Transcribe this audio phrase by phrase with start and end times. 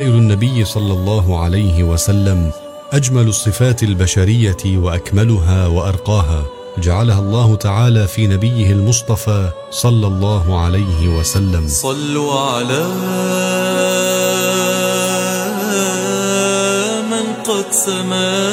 [0.00, 2.50] النبي صلى الله عليه وسلم
[2.92, 6.44] أجمل الصفات البشرية وأكملها وأرقاها
[6.78, 11.68] جعلها الله تعالى في نبيه المصطفى صلى الله عليه وسلم.
[11.68, 12.86] صلوا على
[17.10, 18.48] من قد سما.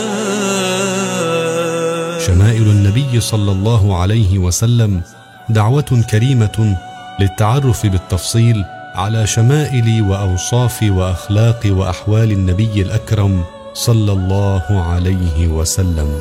[2.28, 5.02] شمائل النبي صلى الله عليه وسلم
[5.50, 6.78] دعوة كريمة
[7.20, 8.64] للتعرف بالتفصيل
[8.96, 16.20] على شمائل واوصاف واخلاق وأحوال النبي الأكرم صلى الله عليه وسلم.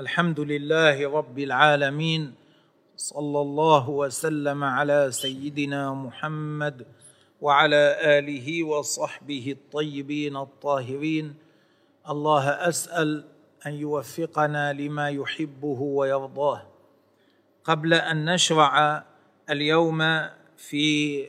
[0.00, 2.34] الحمد لله رب العالمين
[2.96, 6.86] صلى الله وسلم على سيدنا محمد
[7.40, 11.34] وعلى آله وصحبه الطيبين الطاهرين.
[12.08, 13.24] الله أسأل
[13.66, 16.71] أن يوفقنا لما يحبه ويرضاه.
[17.64, 19.04] قبل أن نشرع
[19.50, 21.26] اليوم في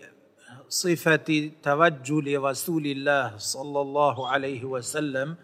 [0.69, 5.35] صفة ترجل رسول الله صلى الله عليه وسلم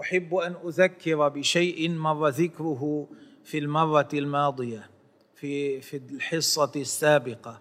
[0.00, 3.08] أحب أن أذكر بشيء مر ذكره
[3.44, 4.90] في المرة الماضية
[5.34, 7.60] في في الحصة السابقة.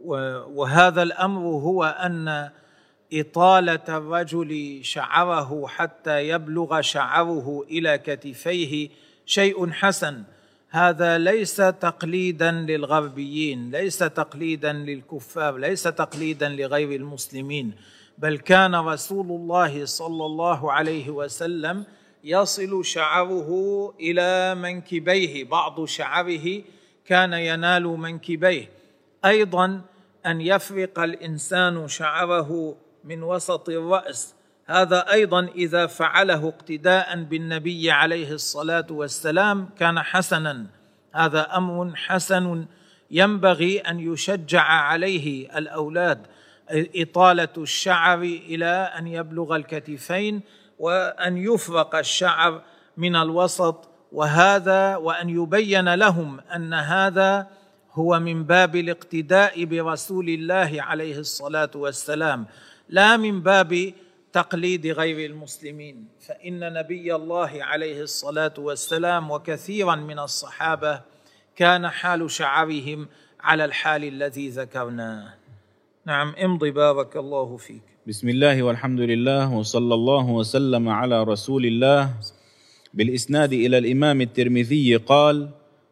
[0.00, 2.50] وهذا الأمر هو أن
[3.12, 8.88] إطالة الرجل شعره حتى يبلغ شعره إلى كتفيه
[9.26, 10.24] شيء حسن.
[10.70, 17.74] هذا ليس تقليدا للغربيين ليس تقليدا للكفار ليس تقليدا لغير المسلمين
[18.18, 21.84] بل كان رسول الله صلى الله عليه وسلم
[22.24, 23.50] يصل شعره
[24.00, 26.62] إلى منكبيه بعض شعره
[27.04, 28.70] كان ينال منكبيه.
[29.24, 29.80] أيضا
[30.26, 34.34] أن يفرق الإنسان شعره من وسط الرأس
[34.70, 40.66] هذا أيضا إذا فعله اقتداء بالنبي عليه الصلاة والسلام كان حسنا.
[41.14, 42.66] هذا أمر حسن
[43.10, 46.26] ينبغي أن يشجع عليه الأولاد.
[46.70, 50.40] إطالة الشعر إلى أن يبلغ الكتفين
[50.78, 52.62] وأن يفرق الشعر
[52.96, 57.46] من الوسط وهذا وأن يبين لهم أن هذا
[57.92, 62.46] هو من باب الاقتداء برسول الله عليه الصلاة والسلام
[62.88, 63.92] لا من باب
[64.32, 71.00] تقليد غير المسلمين فإن نبي الله عليه الصلاة والسلام وكثيرا من الصحابة
[71.56, 73.08] كان حال شعرهم
[73.40, 75.34] على الحال الذي ذكرناه.
[76.06, 77.82] نعم امضي بارك الله فيك.
[78.06, 82.14] بسم الله والحمد لله وصلى الله وسلم على رسول الله.
[82.94, 85.48] بالإسناد إلى الإمام الترمذي قال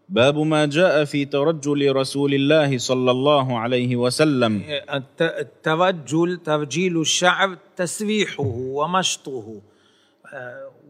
[0.08, 4.62] باب ما جاء في ترجل رسول الله صلى الله عليه وسلم.
[5.20, 9.60] الترجل ترجيل الشعر تسريحه ومشطه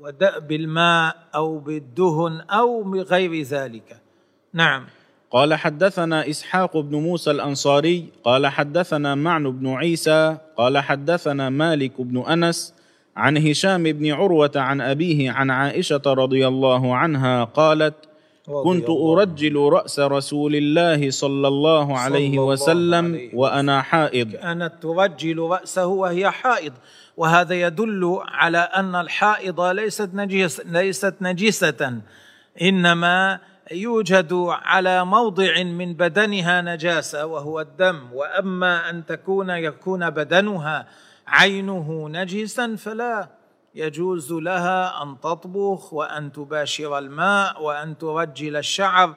[0.00, 4.00] ودأب الماء أو بالدهن أو بغير ذلك.
[4.52, 4.84] نعم.
[5.30, 12.18] قال حدثنا إسحاق بن موسى الأنصاري قال حدثنا معن بن عيسى قال حدثنا مالك بن
[12.18, 12.74] أنس
[13.16, 17.94] عن هشام بن عروة عن أبيه عن عائشة رضي الله عنها قالت
[18.46, 24.32] كنت أرجل رأس رسول الله صلى الله عليه صلى الله وسلم عليه وأنا حائض.
[24.32, 26.72] كانت ترجل رأسه وهي حائض
[27.16, 32.00] وهذا يدل على أن الحائض ليست نجس ليست نجسة
[32.62, 33.38] إنما
[33.72, 38.00] يوجد على موضع من بدنها نجاسة وهو الدم.
[38.12, 40.86] وأما أن تكون يكون بدنها
[41.26, 43.28] عينه نجسا فلا
[43.76, 49.14] يجوز لها أن تطبخ وأن تباشر الماء وأن ترجل الشعر.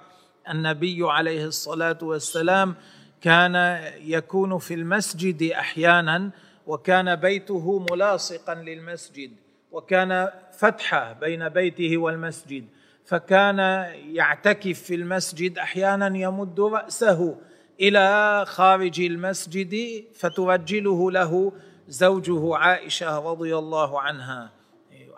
[0.50, 2.76] النبي عليه الصلاة والسلام
[3.22, 3.56] كان
[4.02, 6.32] يكون في المسجد أحيانا
[6.68, 9.32] وكان بيته ملاصقا للمسجد
[9.72, 12.66] وكان فتحة بين بيته والمسجد
[13.06, 13.60] فكان
[14.14, 17.36] يعتكف في المسجد أحيانا يمد رأسه
[17.82, 21.52] إلى خارج المسجد فترجله له
[21.90, 24.50] زوجه عائشة رضي الله عنها.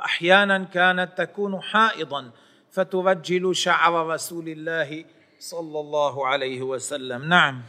[0.05, 2.31] أحيانا كانت تكون حائضا
[2.71, 5.05] فترجل شعر رسول الله
[5.39, 7.29] صلى الله عليه وسلم.
[7.29, 7.61] نعم.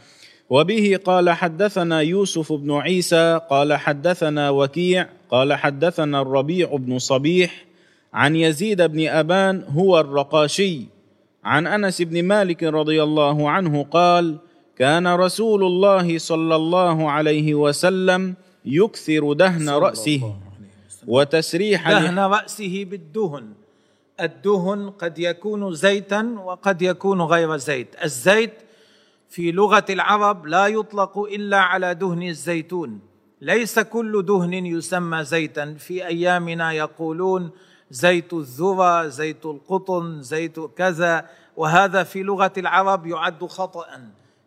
[0.49, 7.65] وبه قال حدثنا يوسف بن عيسى قال حدثنا وكيع قال حدثنا الربيع بن صبيح
[8.13, 10.81] عن يزيد بن أبان هو الرقاشي.
[11.43, 14.37] عن أنس بن مالك رضي الله عنه قال
[14.77, 20.35] كان رسول الله صلى الله عليه وسلم يكثر دهن رأسه
[21.07, 23.53] وتسريح دهن رأسه بالدهن.
[24.19, 27.95] الدهن قد يكون زيتا وقد يكون غير زيت.
[28.03, 28.53] الزيت
[29.29, 32.99] في لغة العرب لا يطلق إلا على دهن الزيتون.
[33.41, 35.73] ليس كل دهن يسمى زيتا.
[35.73, 37.51] في أيامنا يقولون
[37.91, 41.25] زيت الذرة زيت القطن زيت كذا.
[41.57, 43.85] وهذا في لغة العرب يعد خطأ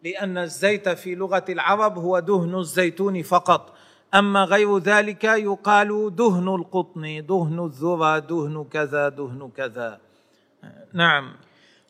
[0.05, 3.73] لأن الزيت في لغة العرب هو دهن الزيتون فقط.
[4.19, 10.01] أما غير ذلك يقال دهن القطن دهن الذرة دهن كذا دهن كذا.
[10.93, 11.33] نعم.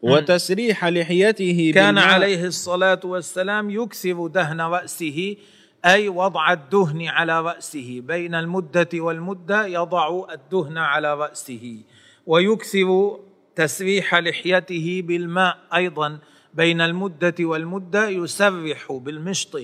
[0.03, 2.15] وتسريح لحيته كان بالماء.
[2.15, 5.37] عليه الصلاة والسلام يكثر دهن رأسه
[5.85, 8.01] أي وضع الدهن على رأسه.
[8.01, 11.83] بين المدة والمدة يضع الدهن على رأسه.
[12.27, 13.19] ويكثر
[13.57, 16.19] تسريح لحيته بالماء أيضا.
[16.55, 19.61] بين المدة والمدة يسرح بالمشط.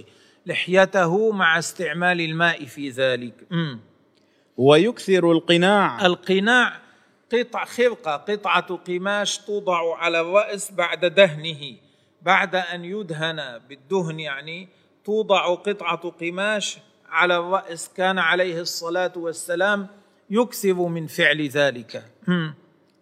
[0.47, 3.35] لحيته مع استعمال الماء في ذلك.
[3.51, 3.81] مم.
[4.57, 6.07] ويكثر القناع.
[6.07, 6.79] القناع
[7.33, 11.77] قطع خرقة قطعة قماش توضع على الرأس بعد دهنه.
[12.23, 14.69] بعد أن يدهن بالدهن يعني
[15.05, 16.79] توضع قطعة قماش
[17.09, 17.91] على الرأس.
[17.97, 19.87] كان عليه الصلاة والسلام
[20.31, 22.05] يكثر من فعل ذلك.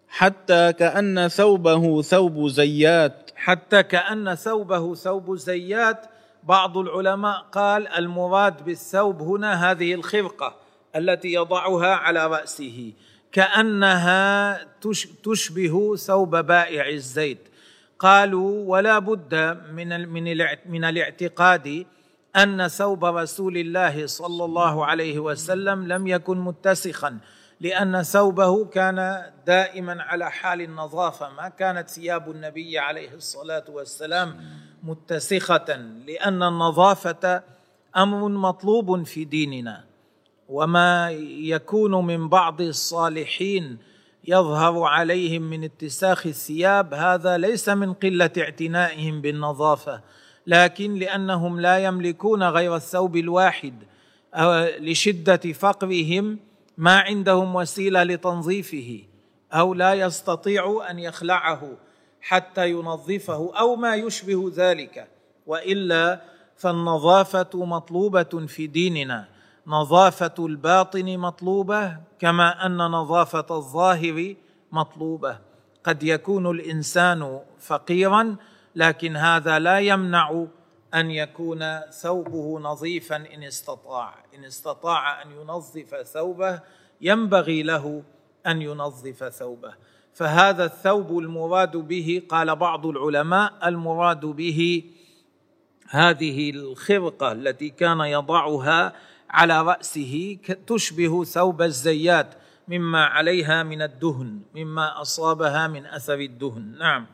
[0.09, 3.31] حتى كأن ثوبه ثوب زيات.
[3.35, 6.05] حتى كأن ثوبه ثوب زيات
[6.43, 10.55] بعض العلماء قال المراد بالثوب هنا هذه الخرقة
[10.95, 12.93] التي يضعها على رأسه
[13.31, 17.47] كأنها تش- تشبه ثوب بائع الزيت.
[17.99, 19.35] قالوا ولا بد
[19.73, 20.23] من من
[20.65, 21.85] من الاعتقاد
[22.35, 27.17] أن ثوب رسول الله صلى الله عليه وسلم لم يكن متسخا
[27.59, 34.41] لأن ثوبه كان دائما على حال النظافة ما كانت ثياب النبي عليه الصلاة والسلام
[34.83, 35.75] متسخة
[36.07, 37.43] لأن النظافة
[37.97, 39.83] أمر مطلوب في ديننا.
[40.49, 43.77] وما يكون من بعض الصالحين
[44.27, 50.01] يظهر عليهم من اتساخ الثياب هذا ليس من قلة اعتنائهم بالنظافة.
[50.47, 53.73] لكن لأنهم لا يملكون غير الثوب الواحد
[54.79, 56.39] لشدة فقرهم
[56.77, 58.99] ما عندهم وسيلة لتنظيفه
[59.53, 61.77] أو لا يستطيع أن يخلعه.
[62.21, 65.07] حتى ينظفه أو ما يشبه ذلك.
[65.47, 66.21] وإلا
[66.57, 69.27] فالنظافة مطلوبة في ديننا.
[69.67, 74.35] نظافة الباطن مطلوبة كما أن نظافة الظاهر
[74.71, 75.37] مطلوبة.
[75.83, 78.35] قد يكون الإنسان فقيرا
[78.75, 80.45] لكن هذا لا يمنع
[80.93, 84.15] أن يكون ثوبه نظيفا إن استطاع.
[84.35, 86.59] إن استطاع أن ينظف ثوبه
[87.01, 88.03] ينبغي له
[88.47, 89.73] أن ينظف ثوبه.
[90.13, 94.83] فهذا الثوب المراد به قال بعض العلماء المراد به
[95.89, 98.93] هذه الخرقة التي كان يضعها
[99.29, 100.37] على رأسه
[100.67, 102.33] تشبه ثوب الزيات
[102.67, 106.75] مما عليها من الدهن مما أصابها من أثر الدهن.
[106.79, 107.05] نعم.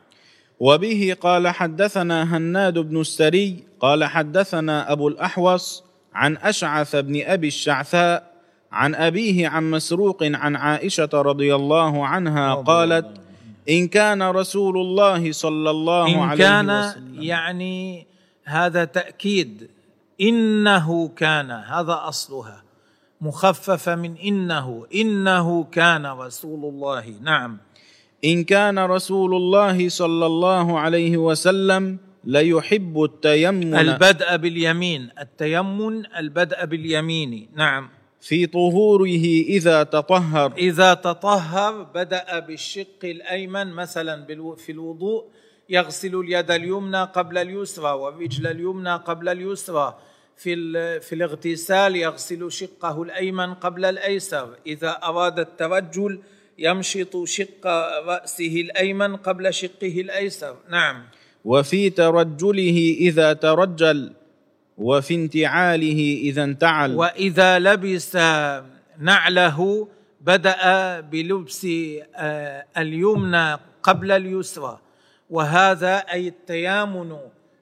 [0.60, 5.84] وبه قال حدثنا هناد بن السري قال حدثنا أبو الأحوص
[6.14, 8.27] عن أشعث بن أبي الشعثاء
[8.72, 13.06] عن أبيه عن مسروق عن عائشة رضي الله عنها قالت
[13.68, 17.22] إن كان رسول الله صلى الله عليه كان وسلم.
[17.22, 18.06] يعني
[18.44, 19.68] هذا تأكيد
[20.20, 22.62] إنه كان هذا أصلها
[23.20, 27.14] مخففه من إنه إنه كان رسول الله.
[27.22, 27.58] نعم.
[28.24, 33.74] إن كان رسول الله صلى الله عليه وسلم ليحب التيمم.
[33.74, 37.48] البدء باليمين التيمن البدء باليمين.
[37.56, 37.88] نعم.
[38.20, 40.52] في طهوره إذا تطهر.
[40.58, 44.26] إذا تطهر بدأ بالشق الأيمن مثلا
[44.56, 45.24] في الوضوء
[45.68, 49.98] يغسل اليد اليمنى قبل اليسرى والرجل اليمنى قبل اليسرى.
[50.36, 50.54] في
[51.00, 54.48] في الاغتسال يغسل شقه الأيمن قبل الأيسر.
[54.66, 56.20] إذا أراد الترجل
[56.58, 57.66] يمشط شق
[58.06, 60.56] رأسه الأيمن قبل شقه الأيسر.
[60.70, 61.02] نعم.
[61.44, 64.12] وفي ترجله إذا ترجل.
[64.78, 66.94] وفي انتعاله إذا انتعل.
[66.94, 68.16] وإذا لبس
[68.98, 69.88] نعله
[70.20, 71.66] بدأ بلبس
[72.16, 74.78] آه، اليمنى قبل اليسرى.
[75.30, 77.16] وهذا أي التيامن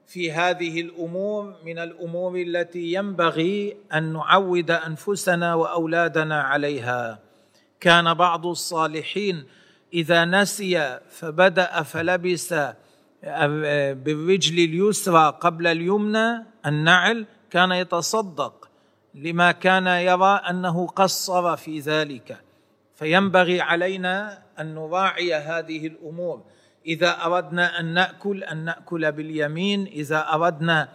[0.07, 7.19] في هذه الأمور من الأمور التي ينبغي أن نعود أنفسنا وأولادنا عليها.
[7.81, 9.45] كان بعض الصالحين
[9.95, 12.55] إذا نسي فبدأ فلبس
[13.95, 18.69] بالرجل اليسرى قبل اليمنى النعل كان يتصدق
[19.15, 22.41] لما كان يرى أنه قصر في ذلك.
[22.95, 26.43] فينبغي علينا أن نراعي هذه الأمور.
[26.87, 29.87] إذا أردنا أن نأكل أن نأكل باليمين.
[29.87, 30.89] إذا أردنا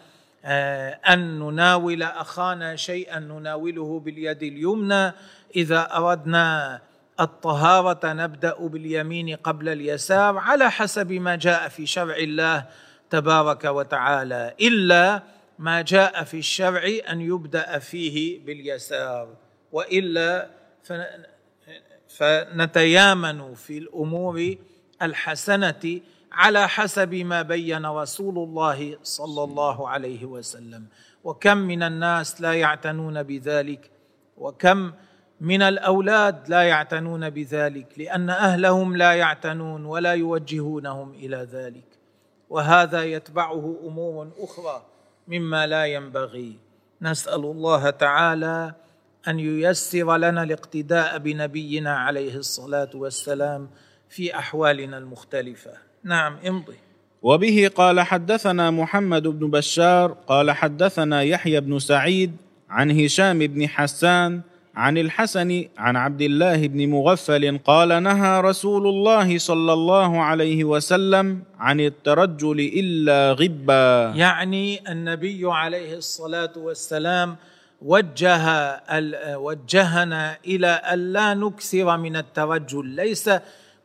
[0.45, 5.13] آه، أن نناول أخانا شيئا نناوله باليد اليمنى.
[5.55, 6.81] إذا أردنا
[7.21, 12.65] الطهارة نبدأ باليمين قبل اليسار على حسب ما جاء في شرع الله
[13.09, 15.23] تبارك وتعالى إلا
[15.59, 19.35] ما جاء في الشرع أن يبدأ فيه باليسار
[19.71, 20.49] وإلا
[20.83, 20.93] ف-
[22.07, 24.55] فنتيامن في الأمور
[25.01, 25.99] الحسنة
[26.31, 30.85] على حسب ما بين رسول الله صلى الله عليه وسلم.
[31.23, 33.91] وكم من الناس لا يعتنون بذلك؟
[34.37, 34.91] وكم
[35.41, 41.87] من الأولاد لا يعتنون بذلك لأن أهلهم لا يعتنون ولا يوجهونهم إلى ذلك.
[42.49, 44.85] وهذا يتبعه أمور أخرى
[45.27, 46.57] مما لا ينبغي.
[47.01, 48.73] نسأل الله تعالى
[49.27, 53.69] أن ييسر لنا الاقتداء بنبينا عليه الصلاة والسلام
[54.09, 55.71] في أحوالنا المختلفة.
[56.03, 56.77] نعم امضي.
[57.21, 62.37] وبه قال حدثنا محمد بن بشار قال حدثنا يحيى بن سعيد
[62.69, 64.41] عن هشام بن حسان
[64.75, 71.43] عن الحسن عن عبد الله بن مغفل قال نهى رسول الله صلى الله عليه وسلم
[71.59, 74.13] عن الترجل إلا غبا.
[74.15, 77.35] يعني النبي عليه الصلاة والسلام
[77.81, 78.45] وجه
[79.35, 82.85] وجهنا إلى أن لا نكثر من الترجل.
[82.85, 83.29] ليس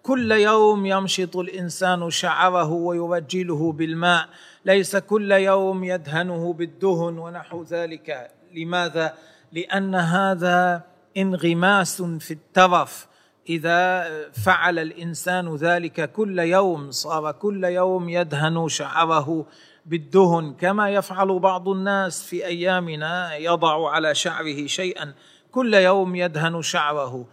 [0.03, 4.29] كل يوم يمشط الإنسان شعره ويرجله بالماء.
[4.65, 8.31] ليس كل يوم يدهنه بالدهن ونحو ذلك.
[8.55, 9.15] لماذا؟
[9.53, 10.83] لأن هذا
[11.17, 13.07] انغماس في الترف
[13.49, 19.47] إذا فعل الإنسان ذلك كل يوم صار كل يوم يدهن شعره
[19.87, 25.15] بالدهن كما يفعل بعض الناس في أيامنا يضع على شعره شيئا
[25.53, 27.27] كل يوم يدهن شعره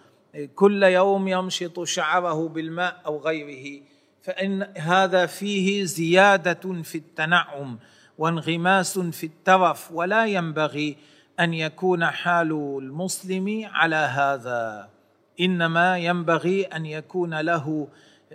[0.56, 3.82] كل يوم يمشط شعره بالماء أو غيره.
[4.22, 7.80] فإن هذا فيه زيادة في التنعم
[8.18, 10.98] وانغماس في الترف ولا ينبغي
[11.40, 14.90] أن يكون حال المسلم على هذا.
[15.40, 17.88] إنما ينبغي أن يكون له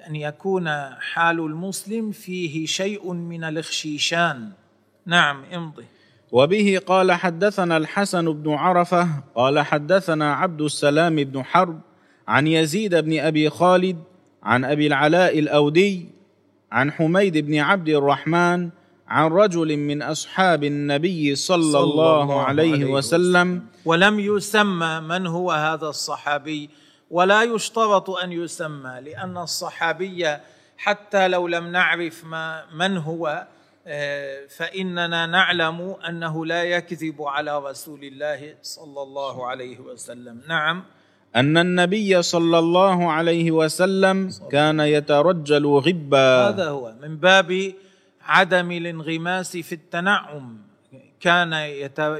[0.08, 0.68] أن يكون
[1.00, 4.50] حال المسلم فيه شيء من الاخشيشان
[5.06, 5.84] نعم امضي.
[6.32, 11.80] وبه قال حدثنا الحسن بن عرفة قال حدثنا عبد السلام بن حرب
[12.28, 13.96] عن يزيد بن أبي خالد
[14.42, 16.08] عن أبي العلاء الأودي
[16.72, 18.70] عن حميد بن عبد الرحمن
[19.08, 25.26] عن رجل من أصحاب النبي صلى, صلى الله, الله عليه, عليه وسلم, ولم يسمى من
[25.26, 26.70] هو هذا الصحابي
[27.10, 30.36] ولا يشترط أن يسمى لأن الصحابي
[30.76, 33.46] حتى لو لم نعرف ما من هو
[33.90, 40.40] آه، فإننا نعلم أنه لا يكذب على رسول الله صلى الله عليه وسلم.
[40.48, 40.84] نعم.
[41.36, 46.48] أن النبي صلى الله عليه وسلم كان يترجل غبا.
[46.48, 46.92] هذا هو.
[47.02, 47.72] من باب
[48.28, 50.58] عدم الانغماس في التنعم.
[51.20, 51.52] كان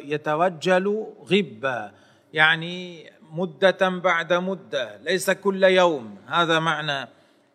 [0.05, 1.93] يترجل غبا
[2.33, 6.17] يعني مدة بعد مدة ليس كل يوم.
[6.27, 7.09] هذا معنى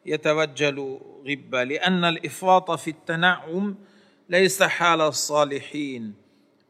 [0.05, 3.75] يترجل غبا لأن الإفراط في التنعم
[4.29, 6.13] ليس حال الصالحين.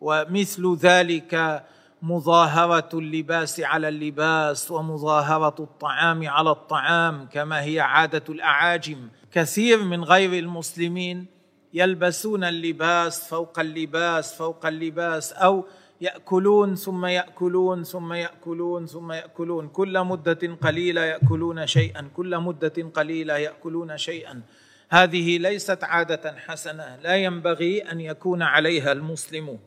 [0.02, 1.64] ومثل ذلك
[2.02, 9.08] مظاهرة اللباس على اللباس ومظاهرة الطعام على الطعام كما هي عادة الأعاجم.
[9.32, 11.43] كثير من غير المسلمين
[11.74, 15.66] يلبسون اللباس فوق اللباس فوق اللباس أو
[16.02, 19.68] يأكلون ثم يأكلون ثم يأكلون ثم يأكلون.
[19.68, 24.42] كل مدة قليلة يأكلون شيئا كل مدة قليلة يأكلون شيئا.
[24.90, 27.00] هذه ليست عادة حسنة.
[27.04, 29.60] لا ينبغي أن يكون عليها المسلم.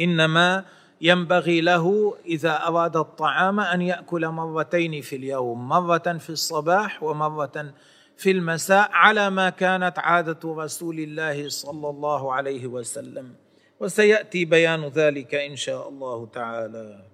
[0.00, 0.64] إنما
[1.00, 7.72] ينبغي له إذا أراد الطعام أن يأكل مرتين في اليوم مرة في الصباح ومرة
[8.18, 13.34] في المساء على ما كانت عادة رسول الله صلى الله عليه وسلم.
[13.80, 17.04] وسيأتي بيان ذلك إن شاء الله تعالى.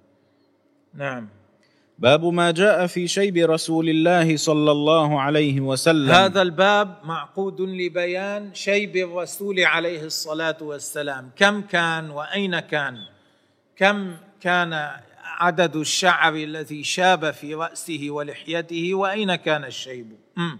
[0.94, 1.28] نعم.
[1.98, 6.10] باب ما جاء في شيب رسول الله صلى الله عليه وسلم.
[6.10, 11.30] هذا الباب معقود لبيان شيب الرسول عليه الصلاة والسلام.
[11.36, 12.96] كم كان وأين كان؟
[13.76, 14.90] كم كان
[15.24, 20.06] عدد الشعر الذي شاب في رأسه ولحيته؟ وأين كان الشيب؟
[20.36, 20.56] م.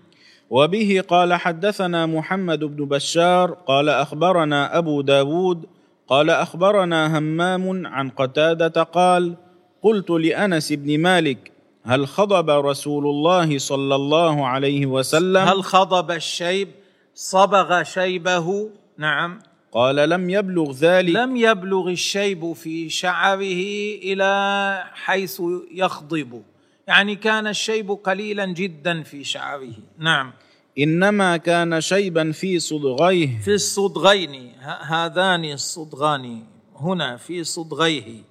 [0.51, 5.67] وبه قال حدثنا محمد بن بشار قال أخبرنا أبو داود
[6.09, 9.35] قال أخبرنا همام عن قتادة قال
[9.83, 11.53] قلت لأنس بن مالك
[11.85, 16.69] هل خضب رسول الله صلى الله عليه وسلم؟ هل خضب الشيب؟
[17.15, 19.39] صبغ شيبه؟ نعم.
[19.73, 21.15] قال لم يبلغ ذلك.
[21.15, 23.63] لم يبلغ الشيب في شعره
[24.03, 25.43] إلى حيث
[25.75, 26.43] يخضب.
[26.87, 29.73] يعني كان الشيب قليلا جدا في شعره.
[29.99, 30.33] نعم.
[30.79, 33.41] إنما كان شيبا في صدغيه.
[33.41, 36.43] في الصدغين هذان الصدغان
[36.77, 38.23] هنا في صدغيه.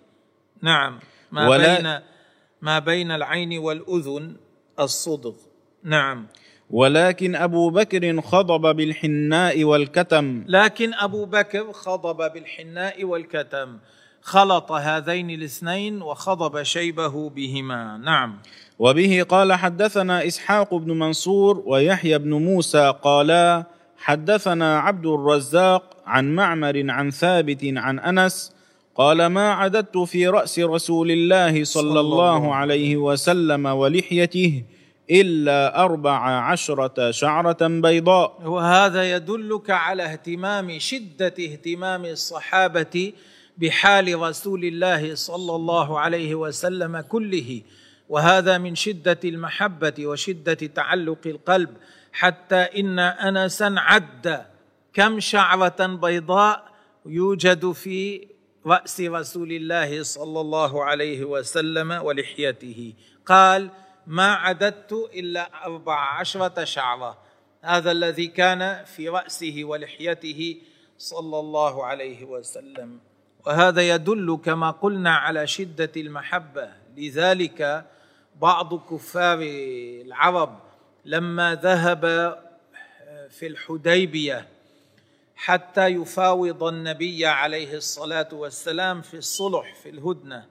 [0.62, 1.00] نعم.
[1.32, 2.00] ما ولا بين
[2.62, 4.36] ما بين العين والأذن
[4.80, 5.34] الصدغ.
[5.84, 6.28] نعم.
[6.70, 10.44] ولكن أبو بكر خضب بالحناء والكتم.
[10.48, 13.78] لكن أبو بكر خضب بالحناء والكتم.
[14.24, 17.98] خلط هذين الاثنين وخضب شيبه بهما.
[17.98, 18.40] نعم.
[18.80, 23.64] وبه قال حدثنا إسحاق بن منصور ويحيى بن موسى قالا
[23.98, 28.54] حدثنا عبد الرزاق عن معمر عن ثابت عن أنس
[28.96, 34.64] قال ما عددت في رأس رسول الله صلى الله عليه وسلم ولحيته
[35.12, 36.20] إلا أربع
[36.52, 38.42] عشرة شعرة بيضاء.
[38.46, 43.14] وهذا يدلك على اهتمام شدة اهتمام الصحابة
[43.58, 47.62] بحال رسول الله صلى الله عليه وسلم كله
[48.10, 51.78] وهذا من شدة المحبة وشدة تعلق القلب
[52.12, 54.46] حتى إن انسا عد
[54.94, 56.74] كم شعرة بيضاء
[57.06, 58.28] يوجد في
[58.66, 62.94] رأس رسول الله صلى الله عليه وسلم ولحيته.
[63.26, 63.70] قال
[64.08, 67.18] ما عددت إلا أربع عشرة شعرة.
[67.62, 70.58] هذا الذي كان في رأسه ولحيته
[70.98, 73.00] صلى الله عليه وسلم.
[73.46, 76.70] وهذا يدل كما قلنا على شدة المحبة.
[76.98, 77.86] لذلك
[78.42, 79.40] بعض كفار
[80.06, 80.60] العرب
[81.06, 82.04] لما ذهب
[83.30, 84.48] في الحديبية
[85.36, 90.46] حتى يفاوض النبي عليه الصلاة والسلام في الصلح في الهدنة.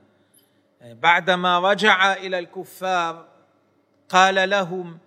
[0.83, 3.27] بعدما رجع إلى الكفار
[4.09, 4.99] قال لهم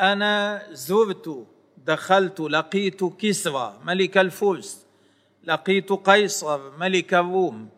[0.00, 1.46] أنا زرت
[1.86, 4.87] دخلت لقيت كسرى ملك الفرس
[5.48, 7.68] لقيت قيصر ملك الروم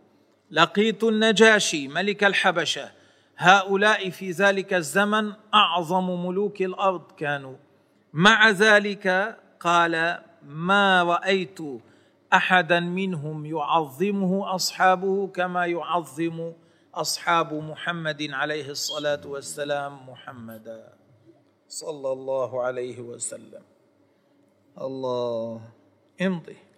[0.50, 2.90] لقيت النجاشي ملك الحبشة
[3.36, 7.56] هؤلاء في ذلك الزمن أعظم ملوك الأرض كانوا.
[8.12, 11.58] مع ذلك قال ما رأيت
[12.32, 16.52] أحدا منهم يعظمه أصحابه كما يعظم
[16.94, 20.92] أصحاب محمد عليه الصلاة والسلام محمدا.
[21.68, 23.62] صلى الله عليه وسلم.
[24.80, 25.60] الله
[26.22, 26.69] امضي.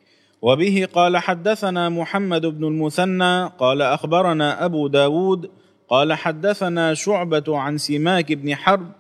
[0.43, 5.51] وبه قال حدثنا محمد بن المثنى قال أخبرنا أبو داود
[5.89, 8.93] قال حدثنا شعبة عن سماك بن حرب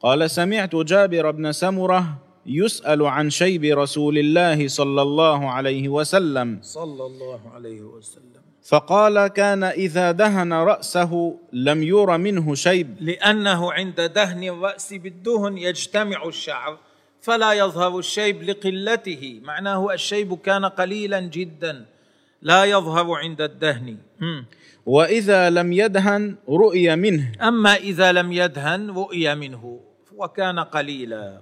[0.00, 6.58] قال سمعت جابر بن سمرة يسأل عن شيب رسول الله صلى الله عليه وسلم.
[6.62, 8.40] صلى الله عليه وسلم.
[8.62, 12.96] فقال كان إذا دهن رأسه لم ير منه شيب.
[13.00, 16.78] لأنه عند دهن الرأس بالدهن يجتمع الشعر.
[17.20, 19.40] فلا يظهر الشيب لقلته.
[19.44, 21.84] معناه الشيب كان قليلا جدا.
[22.42, 23.96] لا يظهر عند الدهن.
[24.20, 24.44] مم.
[24.86, 27.32] وإذا لم يدهن رؤي منه.
[27.42, 29.80] أما إذا لم يدهن رؤي منه
[30.16, 31.40] وكان قليلا.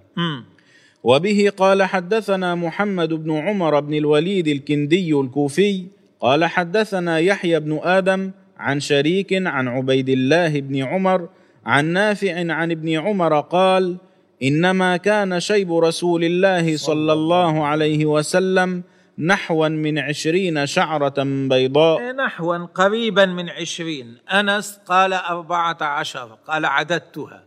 [1.03, 5.87] وبه قال حدثنا محمد بن عمر بن الوليد الكندي الكوفي
[6.21, 11.29] قال حدثنا يحيى بن آدم عن شريك عن عبيد الله بن عمر
[11.67, 13.97] عن نافع عن ابن عمر قال
[14.43, 18.83] إنما كان شيب رسول الله صلى الله عليه وسلم
[19.19, 21.15] نحوا من عشرين شعرة
[21.49, 22.13] بيضاء.
[22.13, 24.17] نحوا قريبا من عشرين.
[24.29, 27.45] أنس قال أربعة عشر قال عددتها.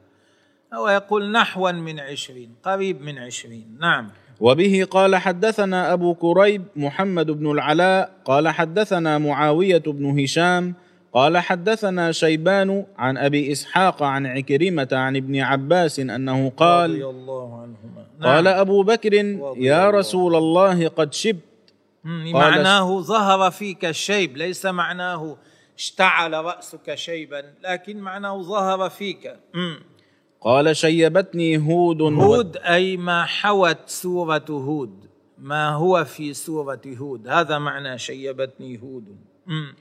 [0.73, 3.77] هو يقول نحوا من عشرين قريب من عشرين.
[3.79, 4.09] نعم.
[4.39, 10.73] وبه قال حدثنا أبو كريب محمد بن العلاء قال حدثنا معاوية بن هشام
[11.13, 17.53] قال حدثنا شيبان عن أبي إسحاق عن عكرمة عن ابن عباس أنه رضي قال الله
[17.61, 18.59] عنهما قال نعم.
[18.59, 19.13] أبو بكر
[19.57, 21.39] يا رسول الله قد شبت
[22.05, 25.37] قال- معناه ظهر فيك الشيب ليس معناه
[25.77, 29.35] اشتعل رأسك شيبا لكن معناه ظهر فيك.
[30.41, 35.05] قال شيبتني هود هود أي ما حوت سورة هود
[35.37, 39.73] ما هو في سورة هود هذا معنى شيبتني هود مم.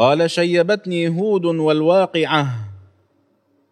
[0.00, 2.46] قال شيبتني هود والواقعة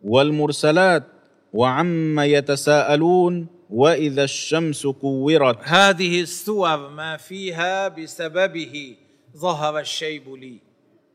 [0.02, 1.04] والمرسلات
[1.52, 5.58] وعم يتساءلون وإذا الشمس كورت.
[5.62, 8.96] هذه السور ما فيها بسببه
[9.36, 10.60] ظهر الشيب لي.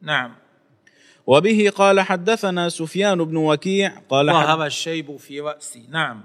[0.01, 0.31] نعم.
[1.27, 5.83] وبه قال حدثنا سفيان بن وكيع قال ظهر الشيب في رأسي.
[5.89, 6.21] نعم.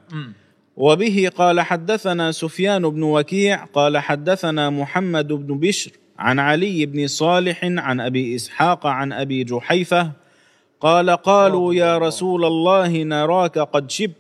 [0.77, 7.65] وبه قال حدثنا سفيان بن وكيع قال حدثنا محمد بن بشر عن علي بن صالح
[7.65, 10.13] عن أبي إسحاق عن أبي جحيفة
[10.81, 14.17] قال قالوا يا رسول الله نراك قد شبت.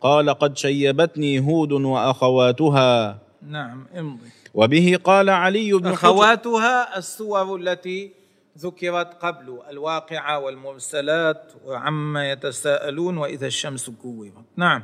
[0.00, 3.18] قال قد شيبتني هود وأخواتها.
[3.48, 8.10] نعم امضي وبه قال علي بن حجر أخواتها السور التي
[8.58, 14.32] ذكرت قبل الواقعة والمرسلات وعما يتساءلون وإذا الشمس كورت.
[14.56, 14.82] نعم.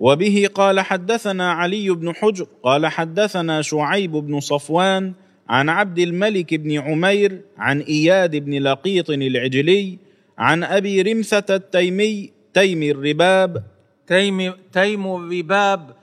[0.00, 2.46] وبه قال حدثنا علي بن حجر.
[2.62, 5.12] قال حدثنا شعيب بن صفوان
[5.52, 9.98] عن عبد الملك بن عمير عن إياد بن لقيط العجلي
[10.38, 13.64] عن أبي رمثة التيمي تيم الرباب.
[14.06, 15.96] تيم, تيم الرباب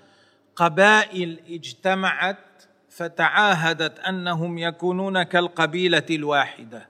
[0.56, 2.38] قبائل اجتمعت
[2.90, 6.90] فتعاهدت أنهم يكونون كالقبيلة الواحدة.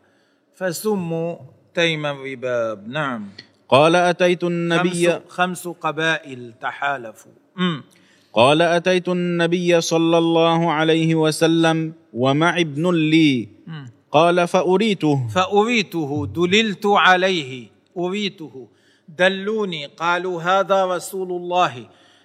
[0.55, 1.35] فسموا
[1.73, 2.87] تيم الرباب.
[2.87, 3.27] نعم.
[3.69, 7.31] قال أتيت النبي خمس, خمس قبائل تحالفوا.
[8.39, 13.47] قال أتيت النبي صلى الله عليه وسلم ومع ابن لي.
[14.11, 15.27] قال فأريته.
[15.27, 17.67] فأريته دللت عليه.
[17.97, 18.67] أريته.
[19.17, 19.85] دلوني.
[19.85, 21.73] قالوا هذا رسول الله.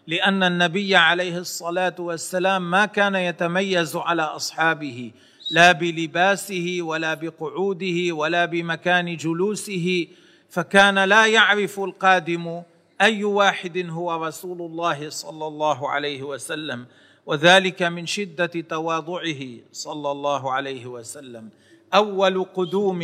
[0.07, 5.11] لأن النبي عليه الصلاة والسلام ما كان يتميز على أصحابه.
[5.51, 10.07] لا بلباسه ولا بقعوده ولا بمكان جلوسه.
[10.51, 12.63] فكان لا يعرف القادم
[13.01, 16.87] أي واحد هو رسول الله صلى الله عليه وسلم
[17.27, 21.49] وذلك من شدة تواضعه صلى الله عليه وسلم.
[21.95, 23.01] أول قدوم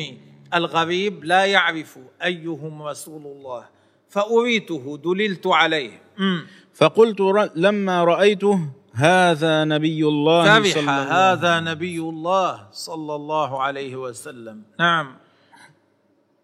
[0.54, 3.64] الغريب لا يعرف أيهم رسول الله.
[4.08, 6.02] فأريته دللت عليه.
[6.74, 7.20] فقلت
[7.56, 8.58] لما رأيته
[8.92, 14.62] هذا نبي الله صلى فرح الله هذا نبي الله صلى الله عليه وسلم.
[14.78, 15.16] نعم.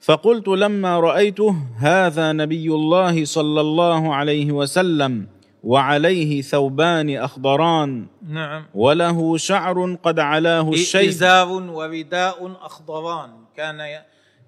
[0.06, 5.26] فقلت لما رأيته هذا نبي الله صلى الله عليه وسلم
[5.64, 8.06] وعليه ثوبان أخضران.
[8.28, 8.64] نعم.
[8.74, 13.30] وله شعر قد علاه الشيب إزار ورداء أخضران.
[13.56, 13.80] كان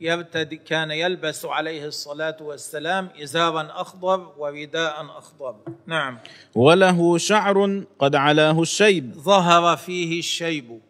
[0.01, 5.55] يرتدي كان يلبس عليه الصلاة والسلام إزارا أخضر ورداء أخضر.
[5.87, 6.18] نعم.
[6.55, 9.14] وله شعر قد علاه الشيب.
[9.14, 10.81] ظهر فيه الشيب.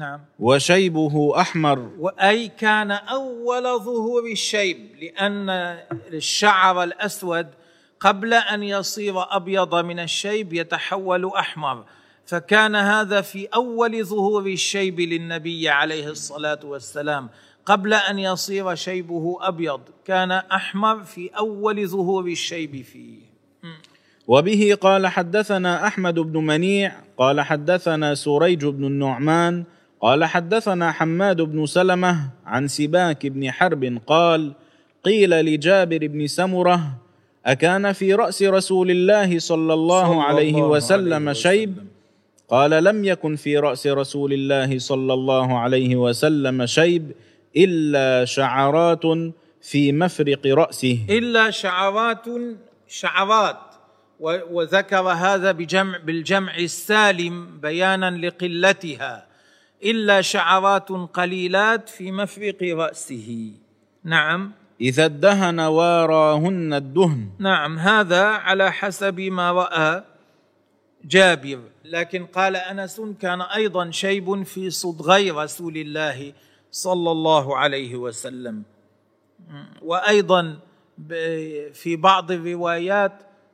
[0.00, 0.20] نعم.
[0.38, 1.90] وشيبه أحمر.
[1.98, 5.50] وأي كان أول ظهور الشيب لأن
[6.12, 7.46] الشعر الأسود
[8.00, 11.84] قبل أن يصير أبيض من الشيب يتحول أحمر.
[12.26, 17.28] فكان هذا في أول ظهور الشيب للنبي عليه الصلاة والسلام.
[17.66, 23.30] قبل أن يصير شيبه أبيض كان أحمر في أول ظهور الشيب فيه.
[24.26, 29.64] وبه قال حدثنا أحمد بن منيع قال حدثنا سريج بن النعمان
[30.00, 34.52] قال حدثنا حماد بن سلمة عن سماك بن حرب قال
[35.04, 36.80] قيل لجابر بن سمرة
[37.46, 41.86] أكان في رأس رسول الله صلى الله صلى عليه الله وسلم عليه شيب؟ وسلم.
[42.48, 47.12] قال لم يكن في رأس رسول الله صلى الله عليه وسلم شيب
[47.56, 49.02] إلا شعرات
[49.62, 50.98] في مفرق رأسه.
[51.10, 52.24] إلا شعرات
[52.88, 53.58] شعرات
[54.50, 59.29] وذكر هذا بجمع بالجمع السالم بيانا لقلتها.
[59.84, 63.52] إلا شعرات قليلات في مفرق رأسه.
[64.04, 64.52] نعم.
[64.80, 67.30] إذا ادهن واراهن الدهن.
[67.38, 70.04] نعم هذا على حسب ما رأى
[71.04, 71.60] جابر.
[71.84, 76.32] لكن قال أنس كان أيضا شيب في صدغي رسول الله
[76.70, 78.62] صلى الله عليه وسلم.
[79.82, 80.58] وأيضا
[81.72, 83.12] في بعض الروايات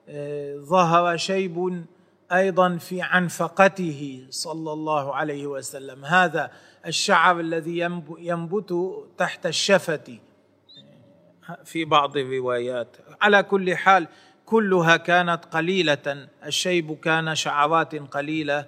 [0.08, 1.84] آه، ظهر شيب
[2.32, 6.04] أيضا في عنفقته صلى الله عليه وسلم.
[6.04, 6.50] هذا
[6.86, 8.74] الشعر الذي ينب- ينبت
[9.18, 10.18] تحت الشفه
[11.64, 12.96] في بعض الروايات.
[13.22, 14.08] على كل حال
[14.46, 16.28] كلها كانت قليلة.
[16.46, 18.66] الشيب كان شعرات قليلة.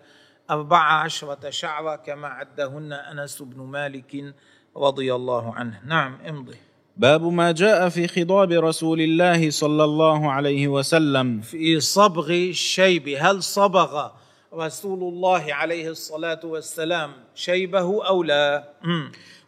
[0.50, 4.34] أربع عشرة شعرة كما عدهن أنس بن مالك
[4.76, 5.80] رضي الله عنه.
[5.84, 6.56] نعم امضي.
[6.98, 13.42] باب ما جاء في خضاب رسول الله صلى الله عليه وسلم في صبغ الشيب هل
[13.42, 14.08] صبغ
[14.54, 18.68] رسول الله عليه الصلاة والسلام شيبه أو لا.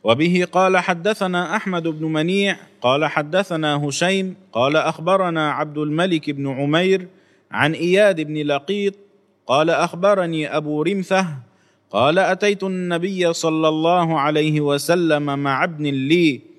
[0.04, 7.08] وبه قال حدثنا أحمد بن منيع قال حدثنا هشيم قال أخبرنا عبد الملك بن عمير
[7.50, 8.94] عن إياد بن لقيط
[9.46, 11.26] قال أخبرني أبو رمثة
[11.90, 16.49] قال أتيت النبي صلى الله عليه وسلم مع ابن لي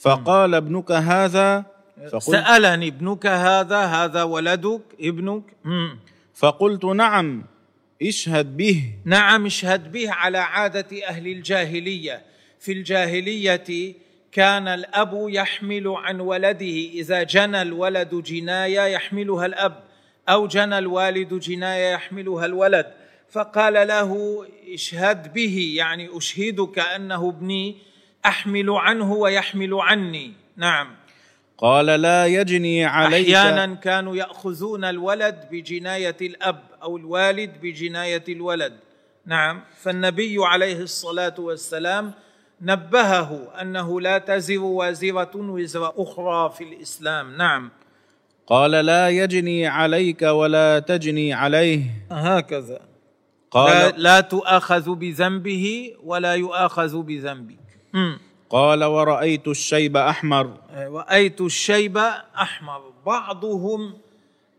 [0.00, 1.64] فقال ابنك هذا
[2.08, 5.42] فقلت, سألني ابنك هذا هذا ولدك ابنك.
[6.34, 7.44] فقلت نعم
[8.02, 8.92] اشهد به.
[9.04, 12.22] نعم اشهد به على عادة أهل الجاهلية.
[12.58, 13.94] في الجاهلية
[14.32, 19.84] كان الأب يحمل عن ولده إذا جنى الولد جناية يحملها الأب
[20.28, 22.86] أو جنى الوالد جناية يحملها الولد.
[23.30, 27.89] فقال له اشهد به يعني أشهدك أنه ابني.
[28.26, 30.32] أحمل عنه ويحمل عني.
[30.56, 30.88] نعم.
[31.58, 33.34] قال لا يجني عليك.
[33.34, 38.72] أحيانا كانوا يأخذون الولد بجناية الأب أو الوالد بجناية الولد.
[39.26, 39.60] نعم.
[39.82, 42.12] فالنبي عليه الصلاة والسلام
[42.60, 47.36] نبهه أنه لا تزر وازرة وزر أخرى في الإسلام.
[47.36, 47.70] نعم.
[48.46, 51.82] قال لا يجني عليك ولا تجني عليه.
[52.10, 52.74] هكذا.
[52.74, 52.80] لا,
[53.50, 57.59] قال لا تؤاخذ بذنبه ولا يؤاخذ بذنبك.
[58.50, 60.50] قال ورأيت الشيب أحمر.
[60.74, 61.96] رأيت الشيب
[62.36, 62.92] أحمر.
[63.06, 63.94] بعضهم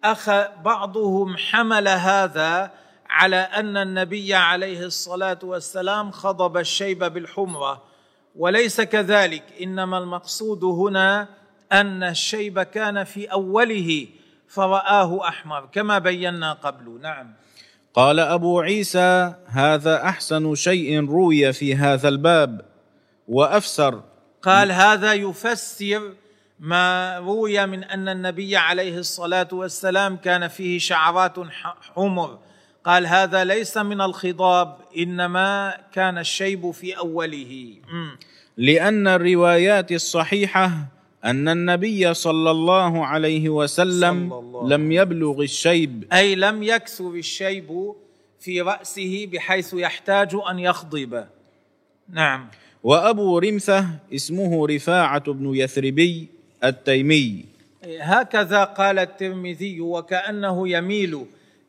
[0.03, 0.29] أخ
[0.63, 2.71] بعضهم حمل هذا
[3.09, 7.81] على أن النبي عليه الصلاة والسلام خضب الشيب بالحمرة.
[8.35, 9.43] وليس كذلك.
[9.61, 11.27] إنما المقصود هنا
[11.71, 14.07] أن الشيب كان في أوله
[14.47, 16.99] فرآه أحمر كما بينا قبل.
[17.01, 17.33] نعم.
[17.93, 22.70] قال أبو عيسى هذا أحسن شيء روي في هذا الباب.
[23.27, 24.03] وأفسر.
[24.41, 26.13] قال هذا يفسر
[26.59, 31.35] ما روي من أن النبي عليه الصلاة والسلام كان فيه شعرات
[31.95, 32.39] حمر.
[32.85, 37.75] قال هذا ليس من الخضاب إنما كان الشيب في أوله.
[38.57, 40.71] لأن الروايات الصحيحة
[41.25, 46.13] أن النبي صلى الله عليه وسلم الله لم يبلغ الشيب.
[46.13, 47.93] أي لم يكثر الشيب
[48.39, 51.25] في رأسه بحيث يحتاج أن يخضب.
[52.09, 52.49] نعم.
[52.83, 56.27] وأبو رمثة اسمه رفاعة بن يثربي
[56.63, 57.45] التيمي.
[57.99, 61.25] هكذا قال الترمذي وكأنه يميل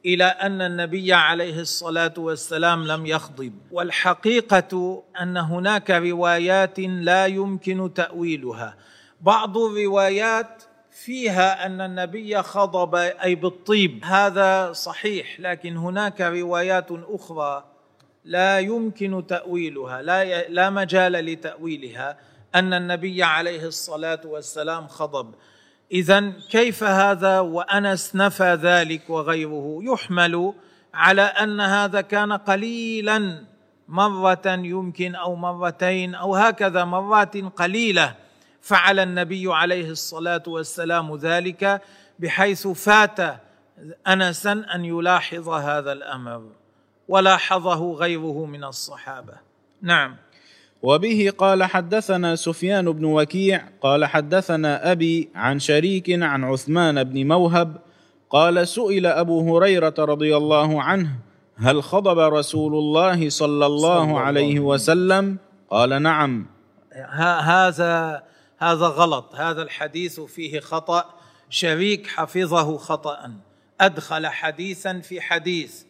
[0.06, 3.52] إلى أن النبي عليه الصلاة والسلام لم يخضب.
[3.70, 8.74] والحقيقة أن هناك روايات لا يمكن تأويلها.
[9.20, 14.04] بعض الروايات فيها أن النبي خضب أي بالطيب.
[14.04, 17.71] هذا صحيح لكن هناك روايات أخرى
[18.24, 22.18] لا يمكن تأويلها لا لا مجال لتأويلها
[22.54, 25.34] أن النبي عليه الصلاة والسلام خضب.
[25.92, 30.52] اذا كيف هذا وأنس نفى ذلك وغيره؟ يحمل
[30.94, 33.44] على أن هذا كان قليلا
[33.88, 38.14] مرة يمكن أو مرتين أو هكذا مرات قليلة
[38.60, 41.82] فعل النبي عليه الصلاة والسلام ذلك
[42.18, 43.18] بحيث فات
[44.08, 46.61] انسا أن يلاحظ هذا الأمر.
[47.08, 49.34] ولاحظه غيره من الصحابة.
[49.82, 50.16] نعم.
[50.82, 57.76] وبه قال حدثنا سفيان بن وكيع قال حدثنا أبي عن شريك عن عثمان بن موهب
[58.30, 61.10] قال سئل أبو هريرة رضي الله عنه
[61.56, 65.38] هل خضب رسول الله صلى الله عليه وسلم؟
[65.70, 66.46] قال نعم.
[67.40, 68.22] هذا
[68.58, 69.34] هذا غلط.
[69.34, 71.04] هذا الحديث فيه خطأ.
[71.50, 73.32] شريك حفظه خطأ.
[73.80, 75.82] أدخل حديثا في حديث.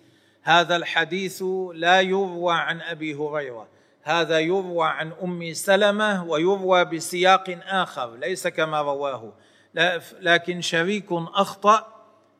[0.43, 1.43] هذا الحديث
[1.75, 3.69] لا يروى عن أبي هريرة.
[4.03, 9.33] هذا يروى عن أم سلمة ويروى بسياق آخر ليس كما رواه.
[10.21, 11.87] لكن شريك أخطأ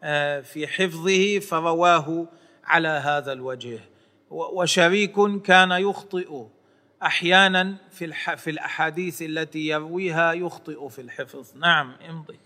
[0.05, 2.27] آه، في حفظه فرواه
[2.65, 3.81] على هذا الوجه.
[4.31, 6.45] وشريك كان يخطئ.
[7.03, 11.57] أحيانا في في الأحاديث التي يرويها يخطئ في الحفظ.
[11.57, 12.39] نعم امضي.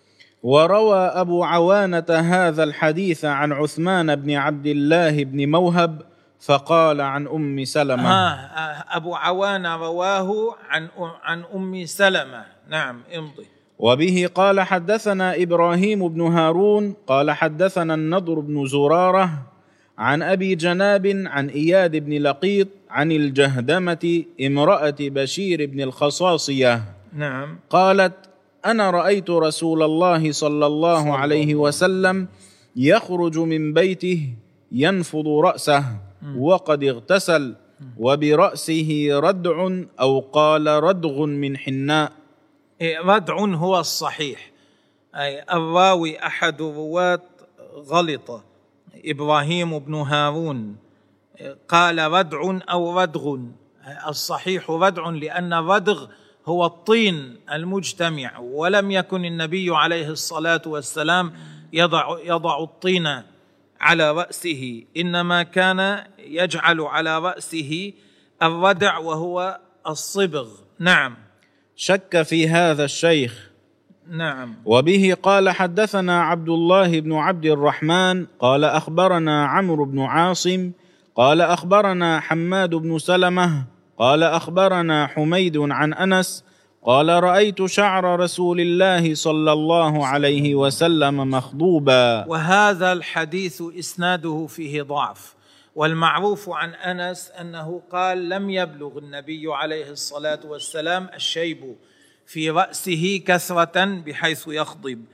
[0.47, 6.03] وروى أبو عوانة هذا الحديث عن عثمان بن عبد الله بن موهب
[6.41, 8.11] فقال عن أم سلمة.
[8.11, 10.89] آه أبو عوانة رواه عن
[11.23, 12.45] عن أم سلمة.
[12.69, 13.47] نعم امضي.
[13.79, 19.31] وبه قال حدثنا إبراهيم بن هارون قال حدثنا النضر بن زرارة
[19.99, 26.83] عن أبي جناب عن إياد بن لقيط عن الجهدمة امرأة بشير بن الخصاصية.
[27.13, 27.59] نعم.
[27.71, 28.15] قالت
[28.65, 32.29] أنا رأيت رسول الله صلى الله عليه وسلم
[32.77, 34.35] يخرج من بيته
[34.73, 35.85] ينفض رأسه
[36.39, 37.55] وقد اغتسل
[37.99, 42.13] وبرأسه ردع أو قال ردغ من حناء.
[42.81, 44.53] إيه، ردع هو الصحيح.
[45.15, 47.23] أي الراوي أحد رواة
[47.77, 48.43] غلط.
[49.05, 50.77] إبراهيم بن هارون.
[51.69, 53.39] قال ردع أو ردغ.
[54.09, 56.07] الصحيح ردع لأن الردغ
[56.47, 61.33] هو الطين المجتمع ولم يكن النبي عليه الصلاة والسلام
[61.73, 63.23] يضع يضع الطين
[63.81, 67.93] على رأسه إنما كان يجعل على رأسه
[68.43, 70.49] الردع وهو الصبغ.
[70.79, 71.17] نعم.
[71.77, 73.51] شك في هذا الشيخ.
[74.11, 74.55] نعم.
[74.65, 80.73] وبه قال حدثنا عبد الله بن عبد الرحمن قال أخبرنا عمرو بن عاصم
[81.17, 83.65] قال أخبرنا حماد بن سلمة
[83.99, 86.45] قال أخبرنا حميد عن أنس
[86.85, 92.25] قال رأيت شعر رسول الله صلى الله عليه وسلم مخضوبا.
[92.29, 95.35] وهذا الحديث إسناده فيه ضعف
[95.75, 101.77] والمعروف عن أنس أنه قال لم يبلغ النبي عليه الصلاة والسلام الشيب
[102.27, 105.05] في رأسه كثرة بحيث يخضب.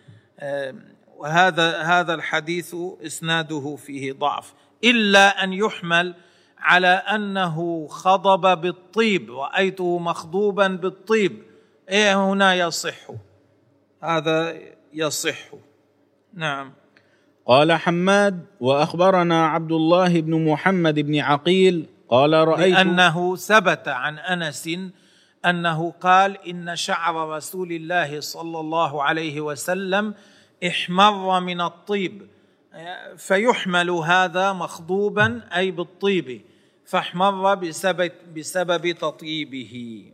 [1.18, 6.14] وهذا هذا الحديث إسناده فيه ضعف إلا أن يحمل
[6.62, 11.42] على أنه خضب بالطيب رايته مخضوبا بالطيب.
[11.88, 13.11] إيه هنا يصح؟
[14.03, 14.55] هذا
[14.94, 15.38] يصح.
[16.35, 16.72] نعم.
[17.46, 24.70] قال حماد وأخبرنا عبد الله بن محمد بن عقيل قال رايت لأنه ثبت عن أنس
[25.46, 30.14] أنه قال إن شعر رسول الله صلى الله عليه وسلم
[30.66, 32.27] احمر من الطيب.
[33.16, 36.42] فيحمل هذا مخضوبا أي بالطيب.
[36.92, 40.05] فاحمر بسبب بسبب تطيبه.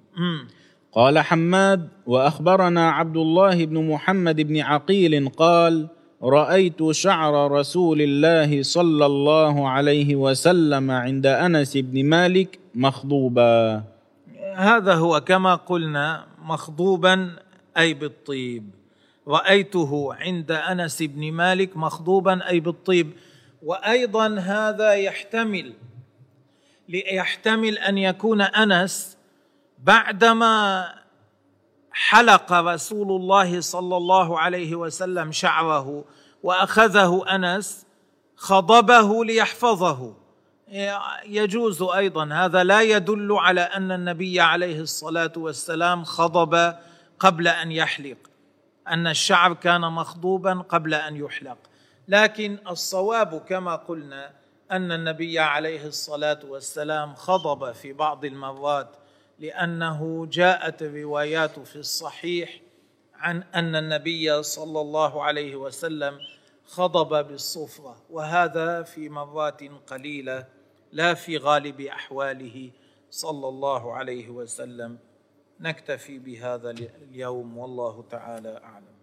[0.92, 5.88] قال حماد وأخبرنا عبد الله بن محمد بن عقيل قال
[6.22, 13.82] رأيت شعر رسول الله صلى الله عليه وسلم عند أنس بن مالك مخضوبا.
[14.54, 17.30] هذا هو كما قلنا مخضوبا
[17.78, 18.70] أي بالطيب.
[19.28, 23.10] رأيته عند أنس بن مالك مخضوبا أي بالطيب.
[23.62, 25.72] وأيضا هذا يحتمل
[26.88, 29.16] يحتمل أن يكون أنس
[29.78, 30.94] بعدما
[31.92, 36.04] حلق رسول الله صلى الله عليه وسلم شعره
[36.42, 37.86] وأخذه أنس
[38.36, 40.14] خضبه ليحفظه.
[41.26, 46.74] يجوز أيضا هذا لا يدل على أن النبي عليه الصلاة والسلام خضب
[47.18, 48.16] قبل أن يحلق
[48.88, 51.58] أن الشعر كان مخضوبا قبل أن يحلق.
[52.08, 54.30] لكن الصواب كما قلنا
[54.72, 58.96] أن النبي عليه الصلاة والسلام خضب في بعض المرات
[59.38, 62.60] لأنه جاءت الروايات في الصحيح
[63.14, 66.18] عن أن النبي صلى الله عليه وسلم
[66.64, 70.46] خضب بالصفرة وهذا في مرات قليلة
[70.92, 72.70] لا في غالب أحواله
[73.10, 74.98] صلى الله عليه وسلم.
[75.60, 78.97] نكتفي بهذا اليوم والله تعالى أعلم.